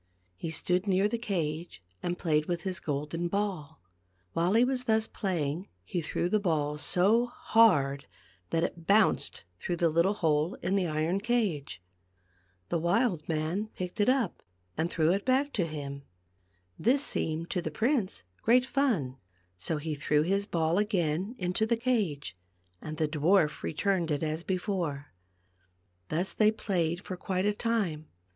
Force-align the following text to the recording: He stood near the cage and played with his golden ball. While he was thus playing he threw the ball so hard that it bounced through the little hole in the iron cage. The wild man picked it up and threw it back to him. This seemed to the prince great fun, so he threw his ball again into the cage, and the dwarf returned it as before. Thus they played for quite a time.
He 0.35 0.49
stood 0.49 0.87
near 0.87 1.07
the 1.07 1.19
cage 1.19 1.83
and 2.01 2.17
played 2.17 2.47
with 2.47 2.63
his 2.63 2.79
golden 2.79 3.27
ball. 3.27 3.81
While 4.33 4.53
he 4.55 4.63
was 4.65 4.85
thus 4.85 5.05
playing 5.05 5.67
he 5.83 6.01
threw 6.01 6.27
the 6.27 6.39
ball 6.39 6.79
so 6.79 7.27
hard 7.27 8.07
that 8.49 8.63
it 8.63 8.87
bounced 8.87 9.43
through 9.59 9.75
the 9.75 9.91
little 9.91 10.15
hole 10.15 10.55
in 10.63 10.75
the 10.75 10.87
iron 10.87 11.19
cage. 11.21 11.83
The 12.69 12.79
wild 12.79 13.29
man 13.29 13.67
picked 13.75 13.99
it 14.01 14.09
up 14.09 14.39
and 14.75 14.89
threw 14.89 15.11
it 15.11 15.23
back 15.23 15.53
to 15.53 15.67
him. 15.67 16.01
This 16.79 17.03
seemed 17.05 17.51
to 17.51 17.61
the 17.61 17.69
prince 17.69 18.23
great 18.41 18.65
fun, 18.65 19.17
so 19.55 19.77
he 19.77 19.93
threw 19.93 20.23
his 20.23 20.47
ball 20.47 20.79
again 20.79 21.35
into 21.37 21.67
the 21.67 21.77
cage, 21.77 22.35
and 22.81 22.97
the 22.97 23.07
dwarf 23.07 23.61
returned 23.61 24.09
it 24.09 24.23
as 24.23 24.41
before. 24.41 25.13
Thus 26.09 26.33
they 26.33 26.51
played 26.51 27.03
for 27.03 27.15
quite 27.15 27.45
a 27.45 27.53
time. 27.53 28.07